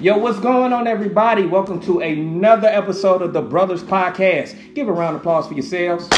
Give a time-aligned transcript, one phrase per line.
[0.00, 1.46] Yo, what's going on, everybody?
[1.46, 4.74] Welcome to another episode of the Brothers Podcast.
[4.74, 6.08] Give a round of applause for yourselves.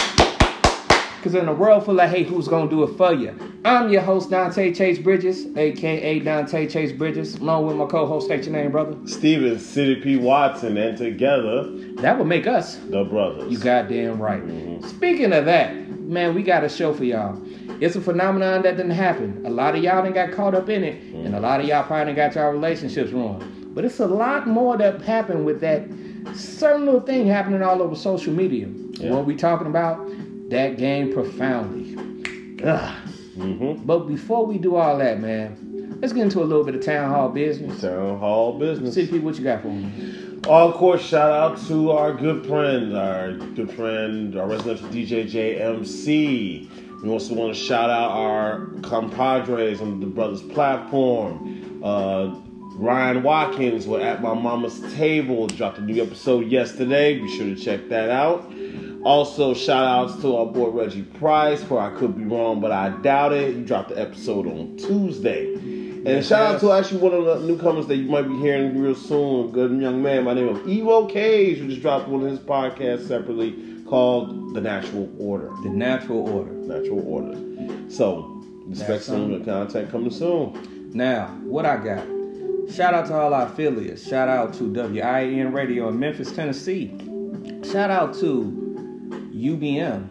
[1.17, 3.37] Because in a world full of hate, who's going to do it for you?
[3.67, 8.27] I'm your host, Dante Chase Bridges, aka Dante Chase Bridges, along with my co host.
[8.27, 8.97] State your name, brother.
[9.07, 10.17] Steven City P.
[10.17, 11.65] Watson, and together,
[11.97, 12.77] That would make us.
[12.77, 13.53] the brothers.
[13.53, 14.43] You goddamn right.
[14.43, 14.89] Mm-hmm.
[14.89, 17.39] Speaking of that, man, we got a show for y'all.
[17.81, 19.43] It's a phenomenon that didn't happen.
[19.47, 21.85] A lot of y'all didn't got caught up in it, and a lot of y'all
[21.85, 23.75] probably got y'all relationships ruined.
[23.75, 25.89] But it's a lot more that happened with that
[26.35, 28.69] certain little thing happening all over social media.
[28.93, 29.13] Yeah.
[29.13, 30.07] What we talking about?
[30.51, 31.95] That game profoundly.
[32.57, 33.87] Mm-hmm.
[33.87, 37.11] But before we do all that, man, let's get into a little bit of town
[37.11, 37.81] hall business.
[37.81, 38.95] Town hall business.
[38.95, 40.41] City people, what you got for me?
[40.47, 45.31] Oh, of course, shout out to our good friend, our good friend, our residential DJ
[45.31, 46.90] JMC.
[47.03, 51.81] We also want to shout out our compadres on the Brothers platform.
[51.83, 52.35] Uh,
[52.75, 55.47] Ryan Watkins were at my mama's table.
[55.47, 57.19] Dropped a new episode yesterday.
[57.19, 58.53] Be sure to check that out.
[59.03, 62.91] Also, shout outs to our boy Reggie Price for I Could Be Wrong, but I
[63.01, 63.55] doubt it.
[63.55, 65.55] He dropped the episode on Tuesday.
[65.55, 68.95] And shout out to actually one of the newcomers that you might be hearing real
[68.95, 72.31] soon, a good young man my name is Evo Cage, who just dropped one of
[72.31, 73.53] his podcasts separately
[73.91, 75.51] called The Natural Order.
[75.65, 76.53] The natural order.
[76.53, 77.37] Natural Order.
[77.91, 79.45] So, expect some something.
[79.45, 80.93] content coming soon.
[80.95, 82.07] Now, what I got?
[82.73, 84.07] Shout out to all our affiliates.
[84.09, 86.97] Shout out to WIN Radio in Memphis, Tennessee.
[87.65, 88.57] Shout out to
[89.35, 90.09] UBM,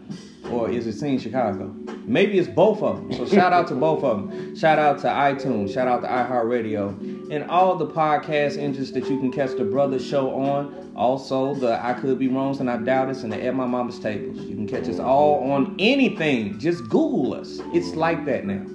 [0.50, 1.74] or is it Scene Chicago?
[2.04, 3.12] Maybe it's both of them.
[3.14, 4.56] So shout out to both of them.
[4.56, 5.72] Shout out to iTunes.
[5.72, 10.04] Shout out to iHeartRadio and all the podcast engines that you can catch the Brothers
[10.04, 10.92] Show on.
[10.96, 14.00] Also, the I Could Be Wrongs and I Doubt It and the At My Mama's
[14.00, 14.38] Tables.
[14.40, 16.58] You can catch us all on anything.
[16.58, 17.60] Just Google us.
[17.72, 18.66] It's like that now.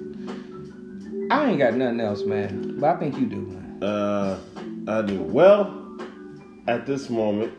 [1.30, 2.78] I ain't got nothing else, man.
[2.80, 3.82] But I think you do, man.
[3.82, 4.38] Uh,
[4.88, 5.20] I do.
[5.20, 5.98] Well,
[6.66, 7.52] at this moment,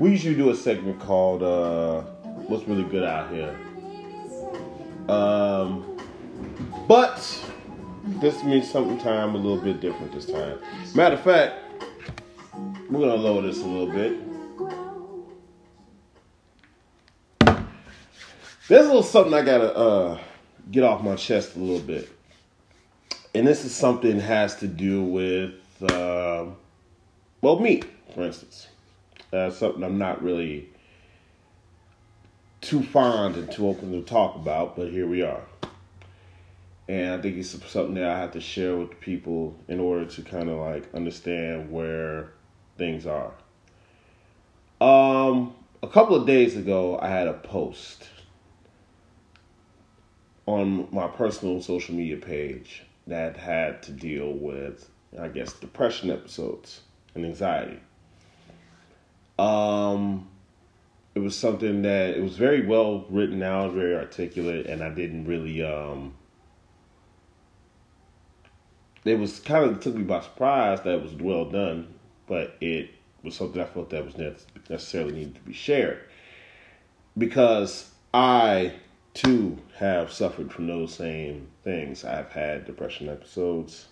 [0.00, 2.02] we usually do a segment called uh,
[2.46, 3.58] What's Really Good Out Here.
[5.08, 5.98] Um,
[6.86, 7.18] but
[8.04, 10.58] this means something time a little bit different this time.
[10.94, 11.54] Matter of fact,
[12.90, 14.18] we're gonna lower this a little bit.
[18.68, 20.18] There's a little something I gotta uh,
[20.70, 22.10] get off my chest a little bit,
[23.34, 25.54] and this is something has to do with
[25.90, 26.46] uh,
[27.40, 27.82] well, me,
[28.14, 28.66] for instance.
[29.32, 30.68] Uh, something I'm not really
[32.60, 35.42] too fond and too open to talk about, but here we are.
[36.88, 40.22] And I think it's something that I have to share with people in order to
[40.22, 42.32] kind of like understand where
[42.78, 43.34] things are.
[44.80, 48.08] Um, a couple of days ago, I had a post
[50.46, 54.88] on my personal social media page that had to deal with,
[55.20, 56.80] I guess, depression episodes
[57.14, 57.80] and anxiety.
[59.38, 60.26] Um,
[61.14, 65.26] it was something that it was very well written out, very articulate, and I didn't
[65.26, 66.14] really um
[69.04, 71.94] it was kind of took me by surprise that it was well done,
[72.26, 72.90] but it
[73.22, 74.16] was something I felt that was
[74.68, 76.00] necessarily needed to be shared
[77.16, 78.74] because I
[79.14, 82.04] too have suffered from those same things.
[82.04, 83.88] I've had depression episodes,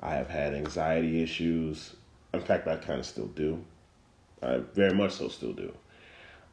[0.00, 1.94] I have had anxiety issues.
[2.32, 3.64] In fact, I kind of still do.
[4.42, 5.74] I very much so still do.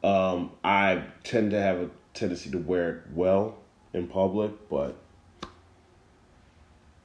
[0.06, 3.58] Um, I tend to have a tendency to wear it well
[3.94, 4.96] in public, but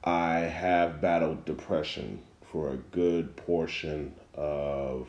[0.04, 2.20] I have battled depression
[2.52, 5.08] for a good portion of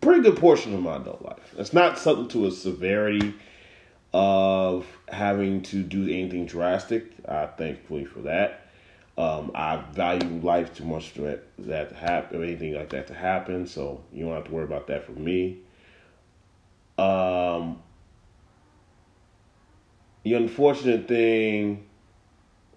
[0.00, 1.54] pretty good portion of my adult life.
[1.56, 3.34] It's not something to a severity
[4.12, 7.12] of having to do anything drastic.
[7.26, 8.66] I thankfully for that.
[9.16, 13.14] Um, I value life too much for that, that to happen, anything like that to
[13.14, 13.66] happen.
[13.66, 15.58] So you don't have to worry about that for me.
[16.98, 17.80] Um,
[20.22, 21.86] the unfortunate thing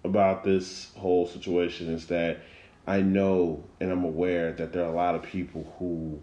[0.04, 2.38] about this whole situation is that
[2.86, 6.20] I know and I'm aware that there are a lot of people who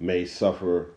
[0.00, 0.90] may suffer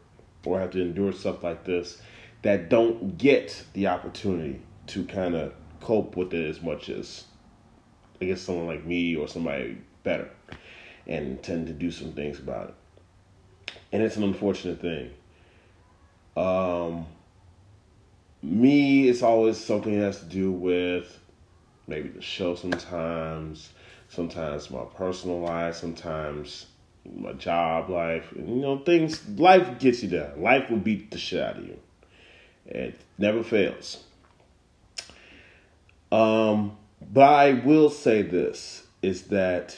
[0.46, 2.02] or have to endure stuff like this
[2.42, 7.26] that don't get the opportunity to kind of cope with it as much as
[8.22, 10.30] I guess someone like me or somebody better
[11.06, 13.74] and tend to do some things about it.
[13.92, 15.12] And it's an unfortunate thing.
[16.36, 17.06] Um,
[18.42, 21.20] me, it's always something that has to do with
[21.88, 23.70] maybe the show sometimes,
[24.10, 26.68] sometimes my personal life, sometimes
[27.16, 28.34] my job life.
[28.36, 30.42] You know, things, life gets you down.
[30.42, 31.80] Life will beat the shit out of you.
[32.66, 34.04] It never fails.
[36.12, 39.78] Um, But I will say this is that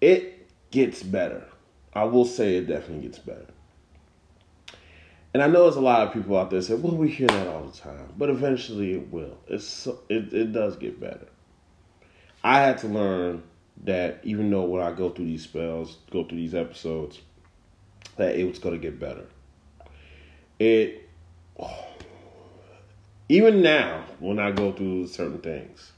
[0.00, 1.46] it gets better.
[1.94, 3.46] I will say it definitely gets better.
[5.32, 7.46] And I know there's a lot of people out there say, "Well, we hear that
[7.46, 9.38] all the time," but eventually it will.
[9.46, 11.28] It's it, it does get better.
[12.42, 13.42] I had to learn
[13.84, 17.20] that even though when I go through these spells, go through these episodes,
[18.16, 19.26] that it was going to get better.
[20.58, 21.08] It
[23.28, 25.92] even now when I go through certain things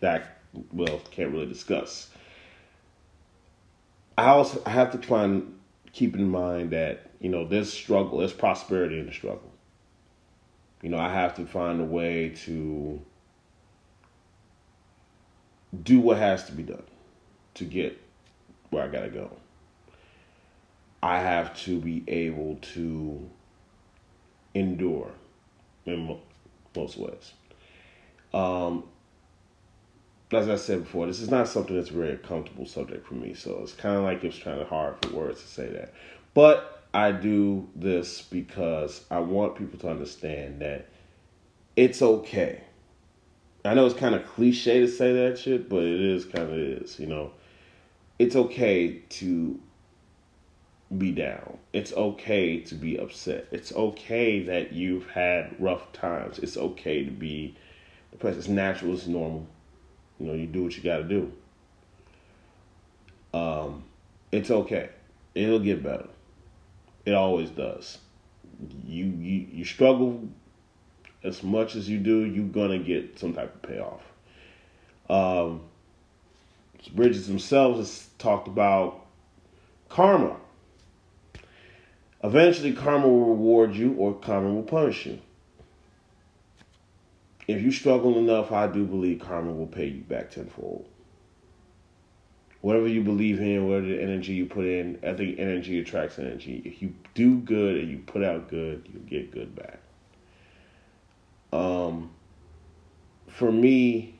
[0.00, 0.38] that
[0.72, 2.10] well can't really discuss.
[4.16, 5.58] I also I have to try and
[5.92, 9.50] keep in mind that you know, there's struggle, there's prosperity in the struggle.
[10.82, 13.00] You know, I have to find a way to
[15.82, 16.82] do what has to be done
[17.54, 18.00] to get
[18.70, 19.30] where I got to go.
[21.02, 23.28] I have to be able to
[24.54, 25.12] endure
[25.84, 26.18] in
[26.74, 27.32] most ways.
[28.32, 28.84] Um,
[30.32, 33.34] as I said before, this is not something that's a very comfortable subject for me.
[33.34, 35.92] So it's kind of like it's kind of hard for words to say that.
[36.34, 40.88] But I do this because I want people to understand that
[41.76, 42.62] it's okay.
[43.64, 46.58] I know it's kind of cliche to say that shit, but it is kind of
[46.58, 47.32] is, you know.
[48.18, 49.60] It's okay to
[50.96, 51.58] be down.
[51.72, 53.46] It's okay to be upset.
[53.52, 56.38] It's okay that you've had rough times.
[56.38, 57.54] It's okay to be
[58.10, 58.38] depressed.
[58.38, 59.46] It's natural, it's normal.
[60.18, 61.32] You know, you do what you got to do.
[63.32, 63.84] Um,
[64.32, 64.90] it's okay.
[65.34, 66.08] It'll get better.
[67.04, 67.98] It always does.
[68.86, 70.28] You you you struggle
[71.22, 74.02] as much as you do, you're gonna get some type of payoff.
[75.08, 75.62] Um,
[76.92, 79.04] Bridges themselves has talked about
[79.88, 80.36] karma.
[82.24, 85.18] Eventually, karma will reward you, or karma will punish you.
[87.46, 90.86] If you struggle enough, I do believe karma will pay you back tenfold
[92.60, 96.62] whatever you believe in, whatever the energy you put in, I think energy attracts energy.
[96.64, 99.78] If you do good and you put out good, you get good back.
[101.52, 102.10] Um,
[103.28, 104.14] for me,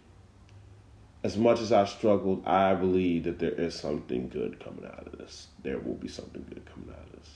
[1.23, 5.19] as much as I've struggled, I believe that there is something good coming out of
[5.19, 5.49] this.
[5.63, 7.29] There will be something good coming out of this.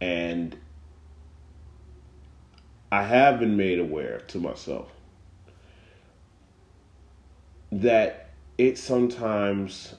[0.00, 0.56] And
[2.92, 4.92] I have been made aware to myself
[7.72, 8.23] that
[8.58, 9.94] it sometimes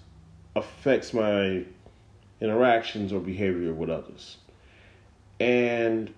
[0.56, 1.63] affects my
[2.40, 4.38] interactions or behavior with others.
[5.40, 6.13] And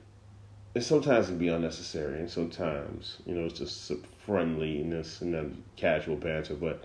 [0.75, 3.91] it sometimes can be unnecessary, and sometimes, you know, it's just
[4.25, 6.53] friendliness and then casual banter.
[6.53, 6.83] But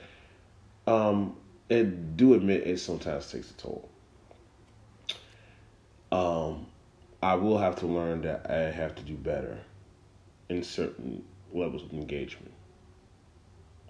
[0.87, 1.37] um,
[1.69, 3.89] it do admit it sometimes takes a toll.
[6.11, 6.67] Um,
[7.23, 9.59] I will have to learn that I have to do better
[10.49, 12.53] in certain levels of engagement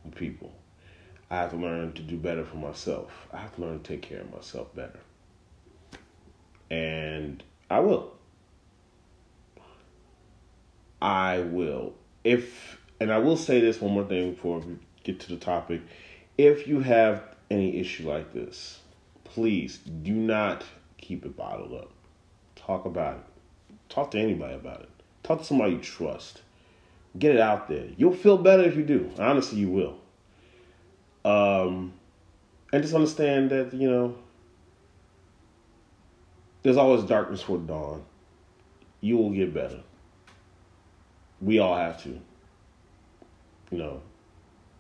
[0.05, 0.53] with people.
[1.33, 3.27] I have to learn to do better for myself.
[3.33, 5.01] I have to learn to take care of myself better.
[6.71, 8.13] And I will.
[11.01, 11.95] I will.
[12.23, 15.81] If and I will say this one more thing before we get to the topic.
[16.37, 18.81] If you have any issue like this,
[19.25, 20.65] please do not
[20.99, 21.91] keep it bottled up.
[22.57, 23.75] Talk about it.
[23.89, 24.91] Talk to anybody about it.
[25.23, 26.43] Talk to somebody you trust.
[27.19, 27.87] Get it out there.
[27.97, 29.11] You'll feel better if you do.
[29.19, 30.02] Honestly, you will.
[31.25, 31.93] Um,
[32.73, 34.17] and just understand that, you know,
[36.63, 38.05] there's always darkness for dawn.
[39.01, 39.81] You will get better.
[41.41, 42.21] We all have to.
[43.71, 44.03] You know,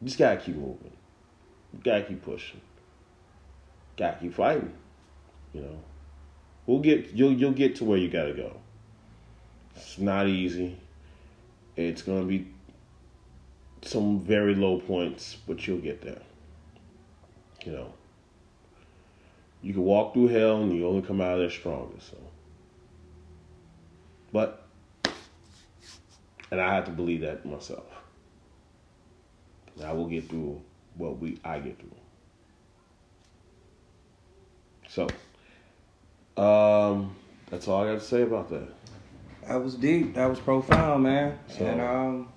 [0.05, 0.93] just gotta keep moving.
[1.83, 2.61] Gotta keep pushing.
[3.97, 4.73] Gotta keep fighting.
[5.53, 5.79] You know,
[6.67, 8.57] we'll get you'll you'll get to where you gotta go.
[9.75, 10.77] It's not easy.
[11.77, 12.47] It's gonna be
[13.83, 16.23] some very low points, but you'll get there.
[17.65, 17.93] You know,
[19.63, 22.01] you can walk through hell and you only come out of there stronger.
[22.01, 22.17] So,
[24.33, 24.67] but,
[26.51, 27.85] and I have to believe that myself.
[29.85, 30.61] I will get through
[30.97, 31.91] what we I get through.
[34.89, 35.09] So,
[36.43, 37.17] um,
[37.49, 38.69] that's all I got to say about that.
[39.49, 40.15] That was deep.
[40.15, 41.39] That was profound, man.
[41.49, 42.29] So, and um,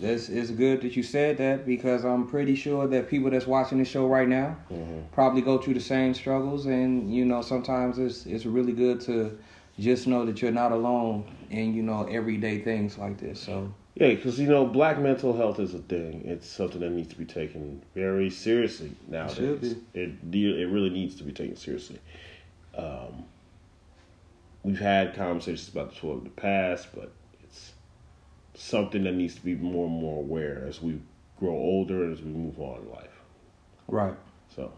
[0.00, 3.78] it's, is good that you said that because I'm pretty sure that people that's watching
[3.78, 5.00] the show right now mm-hmm.
[5.12, 9.36] probably go through the same struggles, and you know sometimes it's it's really good to
[9.78, 13.40] just know that you're not alone in you know everyday things like this.
[13.40, 16.22] So yeah, because you know black mental health is a thing.
[16.24, 19.74] It's something that needs to be taken very seriously nowadays.
[19.94, 21.98] It it, it really needs to be taken seriously.
[22.76, 23.24] Um,
[24.62, 27.10] we've had conversations about this in the past, but
[28.58, 31.00] something that needs to be more and more aware as we
[31.38, 33.22] grow older and as we move on in life.
[33.86, 34.14] Right.
[34.54, 34.72] So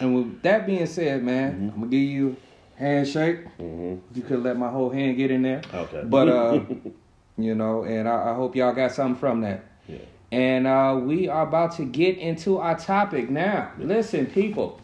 [0.00, 2.36] And with that being said, man, I'm gonna give you
[2.76, 3.46] a handshake.
[3.58, 5.60] hmm You could let my whole hand get in there.
[5.74, 6.60] okay, But uh,
[7.38, 9.64] you know, and I, I hope y'all got something from that.
[9.86, 9.98] yeah.
[10.32, 13.72] And uh, we are about to get into our topic now.
[13.78, 14.80] Listen, people,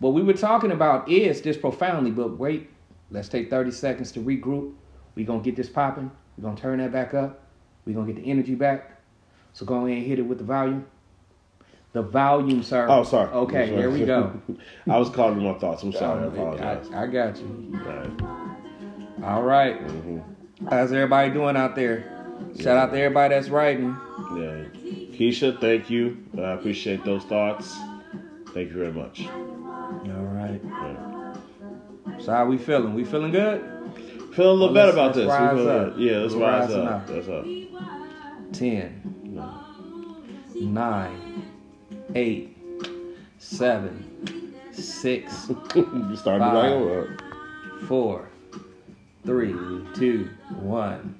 [0.00, 2.70] what we were talking about is this profoundly, but wait,
[3.10, 4.72] let's take 30 seconds to regroup.
[5.18, 6.12] We're going to get this popping.
[6.36, 7.40] We're going to turn that back up.
[7.84, 9.00] We're going to get the energy back.
[9.52, 10.86] So go ahead and hit it with the volume.
[11.92, 12.86] The volume, sir.
[12.88, 13.28] Oh, sorry.
[13.30, 13.80] Okay, sorry.
[13.80, 14.40] here we go.
[14.88, 15.82] I was caught in my thoughts.
[15.82, 16.22] I'm sorry.
[16.22, 16.88] I apologize.
[16.92, 17.72] I, I got you.
[17.74, 19.24] All right.
[19.24, 19.86] All right.
[19.88, 20.22] Mhm.
[20.70, 22.04] How's everybody doing out there?
[22.60, 23.96] Shout out to everybody that's writing.
[24.36, 24.64] Yeah.
[25.16, 26.24] Keisha, thank you.
[26.36, 27.76] I appreciate those thoughts.
[28.54, 29.26] Thank you very much.
[29.26, 30.60] All right.
[30.64, 31.34] Yeah.
[32.20, 32.94] So how we feeling?
[32.94, 33.77] We feeling good?
[34.38, 35.26] Feeling a little Well, better about this.
[35.26, 35.94] rise feel up.
[35.98, 36.92] Yeah, let's rise rising up.
[36.94, 37.06] up.
[37.08, 37.44] That's up.
[38.52, 39.50] 10, No.
[40.54, 41.42] 9,
[42.14, 42.56] 8,
[43.38, 47.08] 7, 6, you starting to
[47.80, 47.88] Five.
[47.88, 48.28] 4,
[49.26, 49.54] 3,
[49.96, 50.30] 2,
[50.60, 51.14] 1.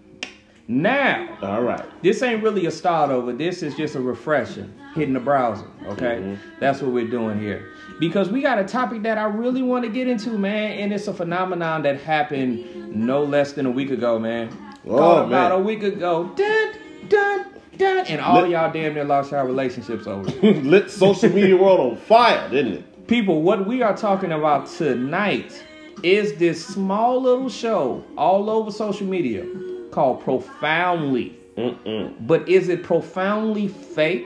[0.69, 1.85] Now, All right.
[2.03, 3.33] this ain't really a start over.
[3.33, 5.67] This is just a refresher, hitting the browser.
[5.89, 6.39] Okay, Mhm.
[6.61, 7.65] that's what we're doing here.
[7.99, 11.09] Because we got a topic that I really want to get into, man, and it's
[11.09, 14.51] a phenomenon that happened no less than a week ago, man.
[14.87, 16.31] Oh, Called about a week ago.
[16.37, 16.73] Dun,
[17.09, 20.31] dun, dun, and all Let- y'all damn near lost your relationships over.
[20.43, 23.07] Lit social media world on fire, didn't it?
[23.09, 25.65] People, what we are talking about tonight
[26.03, 29.45] is this small little show all over social media
[29.91, 31.37] called Profoundly.
[31.57, 32.15] Mm-mm.
[32.27, 34.25] But is it profoundly fake?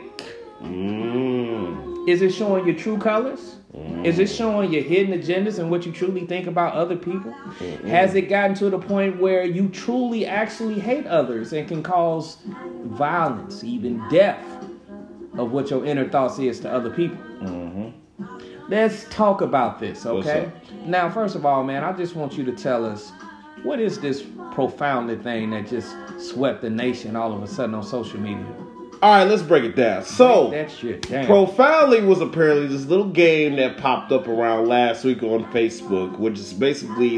[0.61, 1.92] Mm.
[2.07, 3.57] Is it showing your true colors?
[4.05, 7.33] Is it showing your hidden agendas and what you truly think about other people?
[7.87, 12.39] Has it gotten to the point where you truly actually hate others and can cause
[12.85, 14.45] violence, even death,
[15.39, 17.19] of what your inner thoughts is to other people?
[17.41, 17.93] Mhm.
[18.69, 20.51] Let's talk about this, okay?
[20.87, 23.13] Now, first of all, man, I just want you to tell us
[23.63, 27.83] what is this profoundly thing that just swept the nation all of a sudden on
[27.83, 28.45] social media?
[29.03, 30.05] All right, let's break it down.
[30.05, 31.27] So, that shit down.
[31.27, 36.39] Profoundly was apparently this little game that popped up around last week on Facebook, which
[36.39, 37.15] is basically.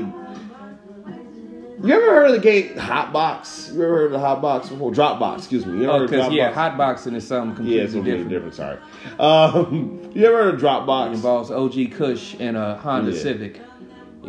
[1.83, 3.75] You ever heard of the game Hotbox?
[3.75, 4.91] You ever heard of the Hotbox before?
[4.93, 5.81] Dropbox, excuse me.
[5.83, 8.57] You ever oh, because yeah, hotboxing is something Yeah, it's completely completely different.
[8.57, 8.81] different.
[9.19, 9.61] Sorry.
[9.69, 11.13] Um, you ever heard of It Dropbox?
[11.13, 13.19] involves OG Kush and a Honda Yeah.
[13.19, 13.61] Civic.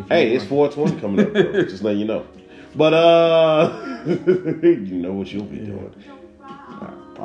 [0.09, 1.61] Hey, it's 420 coming up, bro.
[1.63, 2.25] Just letting you know.
[2.75, 5.95] But uh, you know what you'll be doing.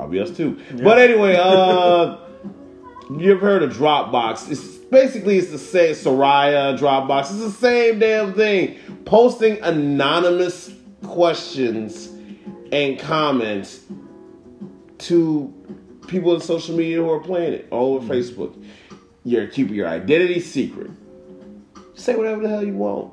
[0.00, 0.58] Uh, probably us too.
[0.82, 2.16] But anyway, uh,
[3.10, 4.50] you ever heard of Dropbox?
[4.50, 7.20] It's basically it's the same Soraya Dropbox.
[7.22, 8.78] It's the same damn thing.
[9.04, 10.72] Posting anonymous
[11.04, 12.08] questions
[12.72, 13.80] and comments
[14.98, 15.52] to
[16.06, 18.62] people in social media who are playing it all over Facebook.
[19.24, 20.90] You're keeping your identity secret.
[21.94, 23.12] Say whatever the hell you want.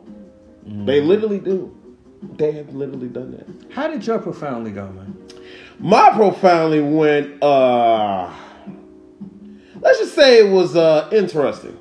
[0.85, 1.73] They literally do.
[2.21, 3.73] They have literally done that.
[3.73, 5.15] How did your profoundly go, man?
[5.79, 8.33] My profoundly went uh
[9.79, 11.77] let's just say it was uh interesting.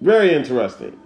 [0.00, 0.98] Very interesting.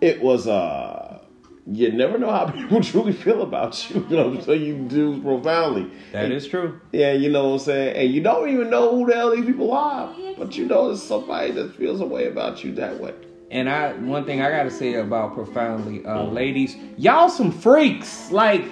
[0.00, 1.22] It was uh
[1.66, 5.82] you never know how people truly feel about you, you know, so you do profoundly.
[6.12, 6.80] and That is true.
[6.92, 7.96] Yeah, you know what I'm saying?
[7.96, 10.14] And you don't even know who the hell these people are.
[10.36, 13.14] But you know there's somebody that feels a way about you that way.
[13.50, 18.30] And I, one thing I gotta say about profoundly, uh, ladies, y'all some freaks.
[18.30, 18.64] Like,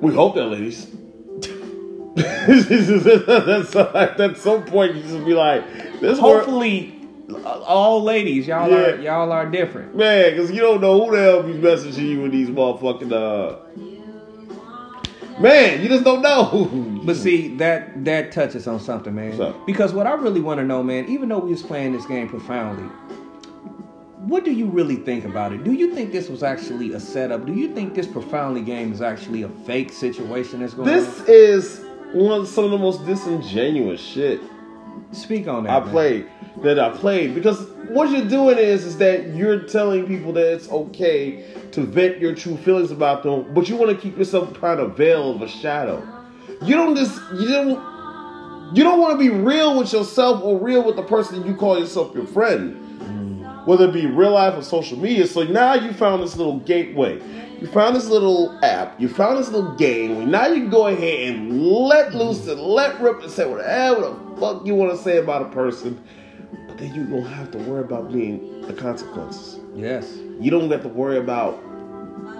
[0.00, 0.94] We hope that, ladies.
[2.14, 3.76] That's
[4.20, 5.64] at some point you just be like,
[6.00, 7.00] this hopefully,
[7.44, 9.96] all ladies, y'all are y'all are different.
[9.96, 13.58] man, because you don't know who the hell be messaging you with these motherfucking uh.
[15.40, 16.70] Man, you just don't know.
[17.04, 19.38] But see, that that touches on something, man.
[19.38, 19.66] Up?
[19.66, 22.30] Because what I really want to know, man, even though we was playing this game
[22.30, 22.88] profoundly,
[24.26, 25.64] what do you really think about it?
[25.64, 27.44] Do you think this was actually a setup?
[27.44, 31.26] Do you think this profoundly game is actually a fake situation that's going this on?
[31.26, 31.83] This is
[32.14, 34.40] one of some of the most disingenuous shit
[35.12, 35.70] Speak on that.
[35.70, 35.90] I man.
[35.90, 36.30] played
[36.62, 40.68] that I played because what you're doing is is that you're telling people that it's
[40.68, 44.80] okay to vent your true feelings about them, but you want to keep yourself behind
[44.80, 46.06] a veil of a shadow.
[46.62, 50.84] You don't just you don't you don't want to be real with yourself or real
[50.84, 52.76] with the person you call yourself your friend.
[53.00, 53.66] Mm.
[53.66, 55.26] Whether it be real life or social media.
[55.26, 57.20] So now you found this little gateway.
[57.64, 59.00] You found this little app.
[59.00, 60.30] You found this little game.
[60.30, 64.36] Now you can go ahead and let loose and let rip and say whatever the
[64.38, 65.98] fuck you want to say about a person.
[66.68, 69.60] But then you don't have to worry about being the consequences.
[69.74, 70.14] Yes.
[70.38, 71.58] You don't have to worry about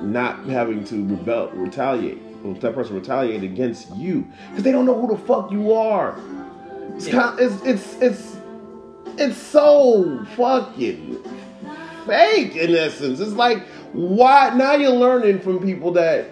[0.04, 2.20] not having to rebel, retaliate.
[2.44, 6.20] if that person retaliate against you because they don't know who the fuck you are.
[6.96, 8.36] It's kind it's it's it's
[9.16, 11.24] it's so fucking
[12.04, 13.20] fake in essence.
[13.20, 13.62] It's like
[13.94, 16.28] why now you're learning from people that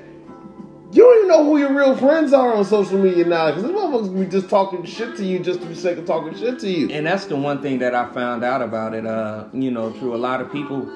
[0.90, 3.72] you don't even know who your real friends are on social media now because these
[3.72, 6.68] motherfuckers be just talking shit to you just to be sake of talking shit to
[6.68, 6.90] you.
[6.90, 9.06] And that's the one thing that I found out about it.
[9.06, 10.88] Uh, you know, through a lot of people,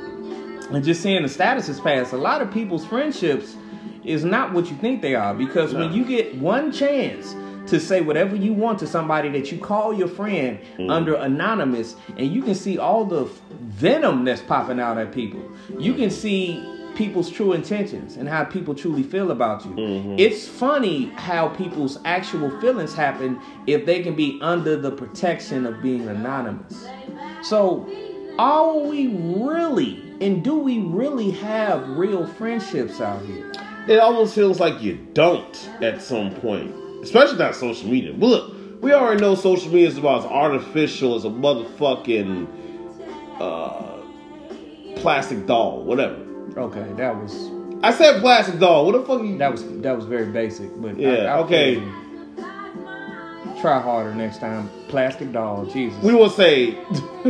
[0.74, 2.12] and just seeing the statuses pass.
[2.12, 3.56] A lot of people's friendships
[4.04, 7.34] is not what you think they are because when you get one chance
[7.66, 10.90] to say whatever you want to somebody that you call your friend Mm.
[10.90, 13.28] under anonymous and you can see all the
[13.60, 15.40] venom that's popping out at people.
[15.78, 19.72] You can see people's true intentions and how people truly feel about you.
[19.72, 20.14] Mm-hmm.
[20.18, 25.82] it's funny how people's actual feelings happen if they can be under the protection of
[25.82, 26.86] being anonymous.
[27.42, 27.86] So
[28.38, 33.52] are we really and do we really have real friendships out here?
[33.88, 36.74] It almost feels like you don't at some point,
[37.06, 38.12] especially not social media.
[38.12, 42.46] But look, we already know social media is about as artificial as a motherfucking
[43.40, 46.16] uh, plastic doll, whatever.
[46.56, 47.50] okay that was
[47.82, 48.86] I said plastic doll.
[48.86, 49.22] What the fuck?
[49.22, 51.74] You, That was that was very basic, but Yeah, okay.
[51.76, 53.60] feel you.
[53.60, 54.68] Try harder next time.
[54.88, 56.02] Plastic doll, Jesus.
[56.02, 56.74] we will say.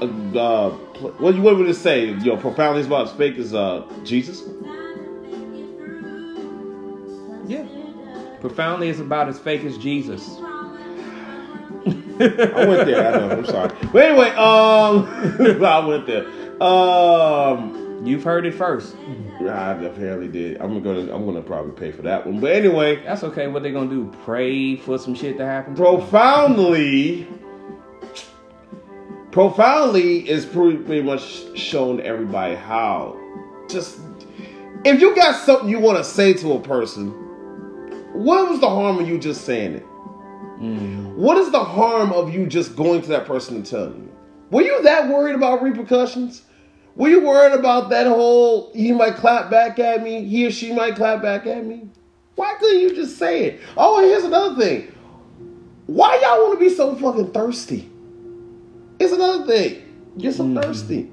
[0.00, 0.06] uh,
[0.38, 0.70] uh,
[1.18, 2.12] what you want me to say?
[2.18, 4.42] Yo, profoundly is about as fake as uh, Jesus.
[8.42, 10.36] Profoundly is about as fake as Jesus.
[10.40, 10.64] I
[12.66, 13.06] went there.
[13.06, 13.30] I know.
[13.30, 13.70] I'm sorry.
[13.92, 15.06] But anyway, um,
[15.64, 16.26] I went there.
[16.60, 18.96] Um, You've heard it first.
[19.42, 20.60] I apparently did.
[20.60, 21.14] I'm gonna.
[21.14, 22.40] I'm gonna probably pay for that one.
[22.40, 23.46] But anyway, That's okay.
[23.46, 24.12] What they gonna do?
[24.24, 25.76] Pray for some shit to happen?
[25.76, 27.28] profoundly,
[29.30, 33.16] profoundly is pretty, pretty much shown to everybody how.
[33.68, 34.00] Just
[34.84, 37.21] if you got something you want to say to a person,
[38.12, 39.86] what was the harm of you just saying it?
[40.62, 41.16] Mm-hmm.
[41.16, 44.12] What is the harm of you just going to that person and telling you?
[44.50, 46.42] Were you that worried about repercussions?
[46.94, 50.72] Were you worried about that whole he might clap back at me, he or she
[50.72, 51.88] might clap back at me?
[52.34, 53.60] Why couldn't you just say it?
[53.76, 54.94] Oh, and here's another thing.
[55.86, 57.90] Why y'all want to be so fucking thirsty?
[58.98, 59.82] It's another thing.
[60.16, 61.10] You're so thirsty.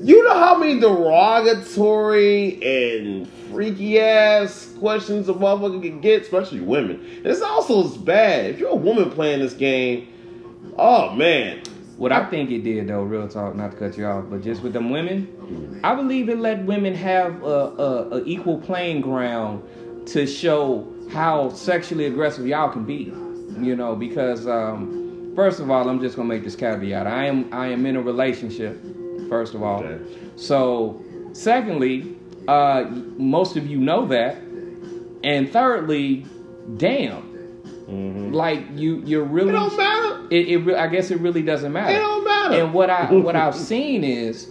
[0.00, 7.04] You know how many derogatory and freaky ass questions a motherfucker can get, especially women.
[7.24, 8.46] It's also as bad.
[8.46, 10.08] If you're a woman playing this game,
[10.78, 11.62] oh man.
[11.96, 14.62] What I think it did, though, real talk, not to cut you off, but just
[14.62, 19.62] with them women, I believe it let women have a, a, a equal playing ground
[20.08, 23.12] to show how sexually aggressive y'all can be.
[23.60, 25.01] You know, because um,
[25.34, 28.02] first of all, I'm just gonna make this caveat: I am I am in a
[28.02, 28.78] relationship.
[29.28, 29.98] First of all, Okay.
[30.36, 31.00] so
[31.32, 32.16] secondly,
[32.48, 32.84] uh,
[33.16, 34.36] most of you know that,
[35.24, 36.26] and thirdly,
[36.76, 40.20] damn, like you you're really It don't matter.
[40.30, 41.94] it, it re- I guess it really doesn't matter.
[41.94, 42.54] It don't matter.
[42.62, 44.48] And what I what I've seen is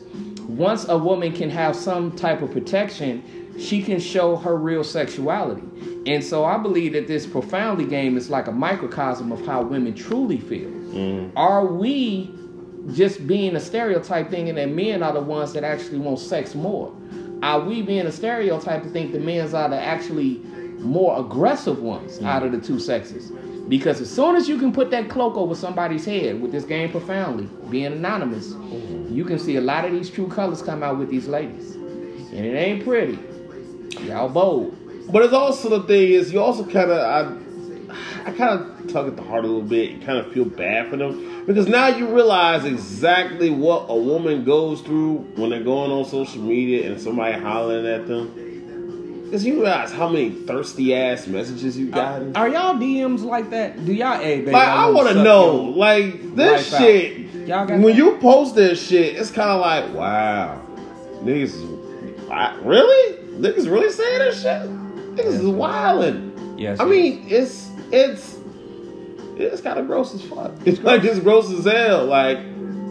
[0.48, 3.24] once a woman can have some type of protection,
[3.60, 5.64] she can show her real sexuality.
[6.06, 9.94] And so I believe that this profoundly game is like a microcosm of how women
[9.94, 10.70] truly feel.
[10.70, 11.38] Mm-hmm.
[11.38, 12.34] Are we
[12.94, 16.96] just being a stereotype thinking that men are the ones that actually want sex more?
[17.44, 20.38] Are we being a stereotype to think the men's are the actually
[20.80, 22.26] more aggressive ones mm-hmm.
[22.26, 23.32] out of the two sexes?
[23.70, 26.92] Because as soon as you can put that cloak over somebody's head with this game
[26.92, 29.14] profoundly, being anonymous, mm-hmm.
[29.14, 31.76] you can see a lot of these true colors come out with these ladies.
[31.76, 33.20] And it ain't pretty.
[34.00, 34.78] Y'all bold.
[35.12, 39.08] But it's also the thing is you also kind of I, I kind of tug
[39.08, 41.88] at the heart a little bit and kind of feel bad for them because now
[41.88, 47.02] you realize exactly what a woman goes through when they're going on social media and
[47.02, 48.38] somebody hollering at them.
[49.26, 52.36] Because you realize how many thirsty ass messages you gotten.
[52.36, 53.86] Uh, are y'all DMs like that?
[53.86, 57.18] Do y'all, hey, baby, like I want to know, like this shit.
[57.48, 57.96] Y'all got When that?
[57.96, 60.62] you post this shit, it's kind of like, wow,
[61.24, 64.62] niggas, I, really, niggas really saying this shit.
[65.16, 66.60] Niggas is wildin'.
[66.60, 66.90] Yes, I yes.
[66.92, 68.38] mean, it's it's
[69.38, 70.52] it's kind of gross as fuck.
[70.66, 72.06] It's like it's gross as hell.
[72.06, 72.38] Like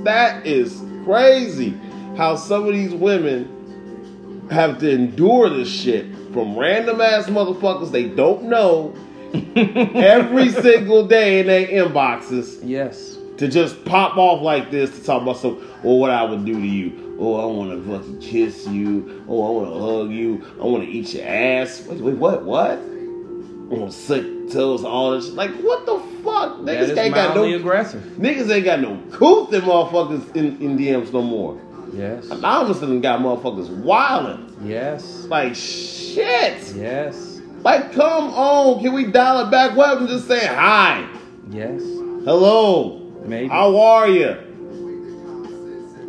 [0.05, 1.79] that is crazy.
[2.17, 8.09] How some of these women have to endure this shit from random ass motherfuckers they
[8.09, 8.93] don't know
[9.55, 13.17] every single day in their inboxes Yes.
[13.37, 16.55] to just pop off like this to talk about some, or what I would do
[16.55, 17.10] to you.
[17.23, 19.25] Oh, I want to fucking kiss you.
[19.29, 20.43] Oh, I want to hug you.
[20.61, 21.87] I want to eat your ass.
[21.87, 22.45] Wait, wait, what?
[22.45, 22.71] What?
[22.71, 25.27] I want to suck toes, all this.
[25.27, 25.35] shit.
[25.35, 26.57] Like, what the fuck?
[26.61, 27.45] Niggas ain't got no.
[27.45, 28.03] aggressive.
[28.19, 31.61] Niggas ain't got no couth in motherfuckers in, in DMs no more.
[31.93, 32.31] Yes.
[32.31, 34.51] Anonymous done got motherfuckers wildin'.
[34.65, 35.27] Yes.
[35.27, 36.75] Like shit.
[36.75, 37.41] Yes.
[37.63, 39.77] Like, come on, can we dial it back?
[39.77, 41.07] What and just say hi,
[41.51, 41.83] Yes.
[41.83, 43.49] hello, Maybe.
[43.49, 44.50] how are you?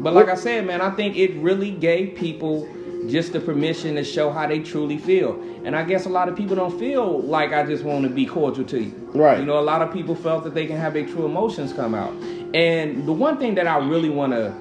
[0.02, 2.68] But like I said, man, I think it really gave people
[3.08, 5.40] just the permission to show how they truly feel.
[5.64, 8.26] And I guess a lot of people don't feel like I just want to be
[8.26, 8.92] cordial to you.
[9.14, 9.40] Right.
[9.40, 11.94] You know, a lot of people felt that they can have their true emotions come
[11.94, 12.14] out.
[12.54, 14.54] And the one thing that I really want to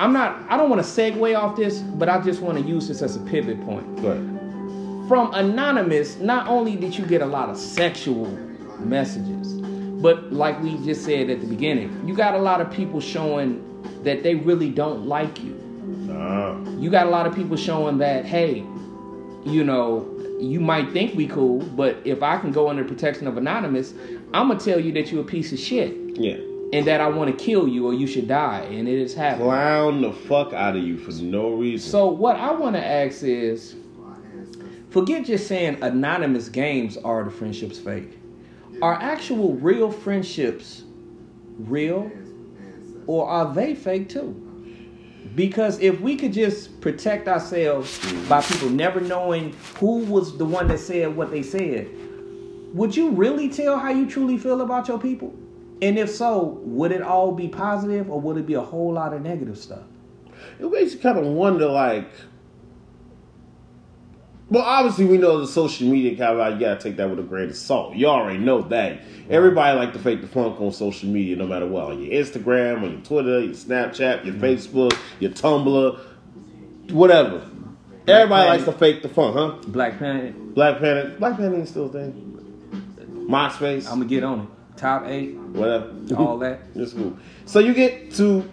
[0.00, 2.88] I'm not I don't want to segue off this, but I just want to use
[2.88, 4.00] this as a pivot point.
[4.00, 4.18] Good.
[5.08, 8.26] From anonymous, not only did you get a lot of sexual
[8.80, 9.52] messages,
[10.00, 13.62] but like we just said at the beginning, you got a lot of people showing
[14.04, 15.54] that they really don't like you.
[16.06, 16.58] Nah.
[16.78, 18.64] You got a lot of people showing that, hey,
[19.44, 20.08] you know,
[20.40, 23.94] you might think we cool, but if I can go under protection of anonymous,
[24.32, 26.36] I'm gonna tell you that you're a piece of shit Yeah.
[26.72, 29.44] and that I want to kill you or you should die, and it has happened.
[29.44, 31.90] Clown the fuck out of you for no reason.
[31.90, 33.76] So what I want to ask is,
[34.90, 38.18] forget just saying anonymous games are the friendships fake.
[38.82, 40.82] Are actual real friendships
[41.58, 42.10] real,
[43.06, 44.40] or are they fake too?
[45.34, 50.68] Because if we could just protect ourselves by people never knowing who was the one
[50.68, 51.88] that said what they said,
[52.72, 55.34] would you really tell how you truly feel about your people?
[55.82, 59.12] And if so, would it all be positive or would it be a whole lot
[59.12, 59.82] of negative stuff?
[60.58, 62.08] it makes you kind of wonder, like,
[64.54, 66.54] well, obviously we know the social media caveat.
[66.54, 67.96] You gotta take that with a grain of salt.
[67.96, 69.00] You already know that.
[69.28, 71.86] Everybody like to fake the funk on social media, no matter what.
[71.86, 74.44] On your Instagram, on your Twitter, your Snapchat, your mm-hmm.
[74.44, 75.98] Facebook, your Tumblr,
[76.92, 77.50] whatever.
[78.06, 78.48] Everybody Planet.
[78.48, 79.68] likes to fake the funk, huh?
[79.68, 82.30] Black Planet, Black Planet, Black Planet is still a thing.
[83.28, 84.48] MySpace, I'm gonna get on it.
[84.76, 85.92] Top eight, whatever.
[86.16, 86.60] all that.
[86.74, 87.16] It's cool.
[87.46, 88.48] So you get to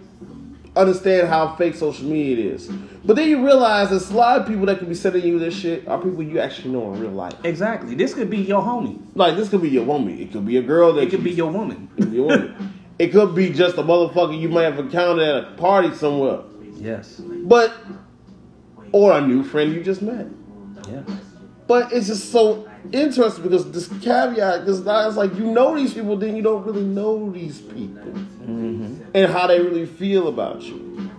[0.74, 2.68] understand how fake social media is.
[3.04, 5.54] But then you realize there's a lot of people that could be sending you this
[5.54, 7.34] shit are people you actually know in real life.
[7.44, 7.94] Exactly.
[7.94, 9.00] This could be your homie.
[9.14, 10.18] Like this could be your woman.
[10.18, 11.88] It could be a girl that It could be your woman.
[11.96, 12.72] it could be your woman.
[12.98, 16.40] it could be just a motherfucker you might have encountered at a party somewhere.
[16.76, 17.20] Yes.
[17.20, 17.74] But
[18.92, 20.26] or a new friend you just met.
[20.88, 21.04] Yes.
[21.66, 25.94] But it's just so interesting because this caveat, because now it's like you know these
[25.94, 29.02] people, then you don't really know these people mm-hmm.
[29.14, 31.10] and how they really feel about you.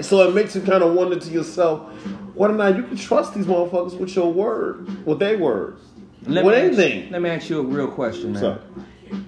[0.00, 1.92] So it makes you kind of wonder to yourself
[2.34, 5.78] whether or not you can trust these motherfuckers with your word, with their word,
[6.26, 7.10] Let with anything.
[7.10, 8.60] let me ask you a real question, man.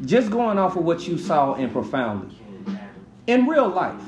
[0.05, 2.37] Just going off of what you saw in Profoundly.
[3.27, 4.03] In real life,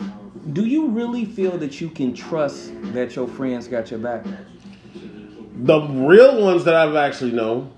[0.52, 4.26] do you really feel that you can trust that your friends got your back?
[5.56, 7.72] The real ones that I've actually known,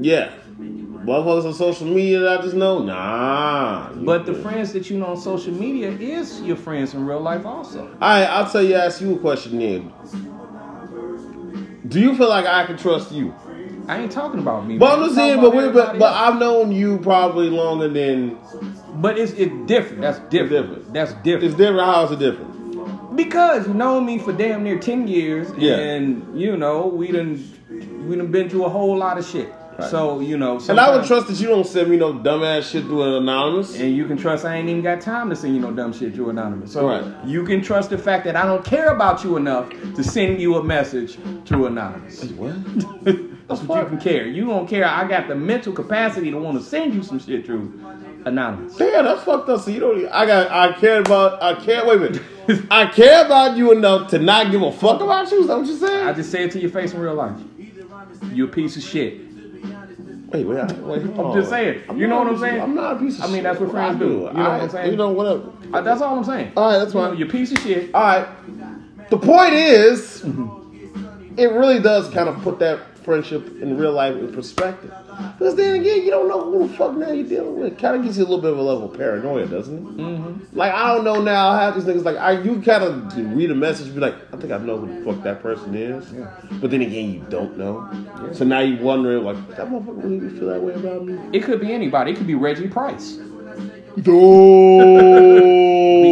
[0.00, 0.32] yeah.
[0.58, 3.92] Motherfuckers on social media that I just know, nah.
[3.92, 7.44] But the friends that you know on social media is your friends in real life
[7.44, 7.86] also.
[7.86, 9.92] All right, I'll tell you, ask you a question then.
[11.86, 13.34] Do you feel like I can trust you?
[13.86, 14.78] I ain't talking about me.
[14.78, 14.98] But.
[14.98, 18.38] I'm just saying, but we but, but I've known you probably longer than
[18.94, 20.00] But it's it's different.
[20.00, 20.68] That's different.
[20.68, 20.94] different.
[20.94, 21.44] That's different.
[21.44, 21.80] it's different.
[21.80, 22.53] How is it different?
[23.14, 25.76] Because you know me for damn near ten years, Yeah.
[25.76, 27.42] and you know we done
[28.08, 29.52] we done been through a whole lot of shit.
[29.78, 29.90] Right.
[29.90, 32.84] So you know, And I would trust that you don't send me no dumbass shit
[32.84, 33.76] through an anonymous.
[33.78, 36.14] And you can trust I ain't even got time to send you no dumb shit
[36.14, 36.72] through anonymous.
[36.72, 37.04] So Right.
[37.26, 40.56] you can trust the fact that I don't care about you enough to send you
[40.56, 42.22] a message through anonymous.
[42.24, 42.54] What?
[43.48, 44.26] That's what you can care.
[44.26, 44.86] You don't care.
[44.86, 47.78] I got the mental capacity to want to send you some shit through
[48.24, 48.76] anonymous.
[48.76, 49.60] Damn, that's fucked up.
[49.60, 50.06] So you don't.
[50.08, 50.50] I got.
[50.50, 51.42] I care about.
[51.42, 51.84] I care.
[51.84, 52.22] Wait a minute.
[52.70, 55.42] I care about you enough to not give a fuck about you.
[55.42, 56.06] Is that what you saying?
[56.06, 57.38] I just say it to your face in real life.
[58.32, 59.20] You a piece of shit.
[60.28, 61.02] Wait, wait, I- wait.
[61.02, 61.82] I'm just saying.
[61.96, 62.60] You know what I'm saying?
[62.60, 63.24] I'm not a piece of shit.
[63.24, 63.44] I mean, shit.
[63.44, 64.04] that's what friends do.
[64.04, 64.90] You know what I'm saying?
[64.90, 65.52] You know, whatever.
[65.72, 66.52] Uh, that's all I'm saying.
[66.56, 67.16] All right, that's fine.
[67.16, 67.40] You know, fine.
[67.40, 67.94] you piece of shit.
[67.94, 69.10] All right.
[69.10, 70.24] The point is,
[71.36, 74.92] it really does kind of put that friendship in real life in perspective.
[75.38, 77.78] Because then again, you don't know who the fuck now you're dealing with.
[77.78, 79.96] Kind of gives you a little bit of a level of paranoia, doesn't it?
[79.96, 80.58] Mm-hmm.
[80.58, 81.52] Like I don't know now.
[81.52, 84.36] Half these niggas like I, you kind of read a message, and be like, I
[84.36, 86.06] think I know who the fuck that person is.
[86.60, 87.88] But then again, you don't know.
[88.32, 91.18] So now you wondering like, that motherfucker really feel that way about me?
[91.32, 92.12] It could be anybody.
[92.12, 93.18] It could be Reggie Price.
[93.96, 94.08] Dude,